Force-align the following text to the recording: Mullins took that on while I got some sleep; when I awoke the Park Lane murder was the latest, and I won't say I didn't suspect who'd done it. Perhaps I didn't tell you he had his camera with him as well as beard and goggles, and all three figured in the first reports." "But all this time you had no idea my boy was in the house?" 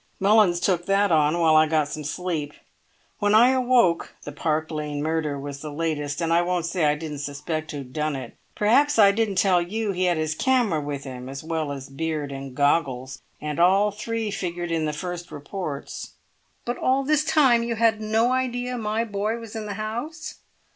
Mullins 0.19 0.59
took 0.59 0.87
that 0.87 1.11
on 1.11 1.37
while 1.37 1.55
I 1.55 1.67
got 1.67 1.87
some 1.87 2.03
sleep; 2.03 2.53
when 3.19 3.35
I 3.35 3.49
awoke 3.51 4.15
the 4.23 4.31
Park 4.31 4.71
Lane 4.71 5.03
murder 5.03 5.37
was 5.39 5.61
the 5.61 5.71
latest, 5.71 6.21
and 6.21 6.33
I 6.33 6.41
won't 6.41 6.65
say 6.65 6.85
I 6.85 6.95
didn't 6.95 7.19
suspect 7.19 7.69
who'd 7.69 7.93
done 7.93 8.15
it. 8.15 8.35
Perhaps 8.55 8.97
I 8.97 9.11
didn't 9.11 9.35
tell 9.35 9.61
you 9.61 9.91
he 9.91 10.05
had 10.05 10.17
his 10.17 10.33
camera 10.33 10.81
with 10.81 11.03
him 11.03 11.29
as 11.29 11.43
well 11.43 11.71
as 11.71 11.87
beard 11.87 12.31
and 12.31 12.55
goggles, 12.55 13.21
and 13.39 13.59
all 13.59 13.91
three 13.91 14.31
figured 14.31 14.71
in 14.71 14.85
the 14.85 14.91
first 14.91 15.31
reports." 15.31 16.13
"But 16.65 16.79
all 16.79 17.03
this 17.03 17.23
time 17.23 17.61
you 17.61 17.75
had 17.75 18.01
no 18.01 18.31
idea 18.31 18.79
my 18.79 19.03
boy 19.03 19.37
was 19.37 19.55
in 19.55 19.67
the 19.67 19.75
house?" 19.75 20.39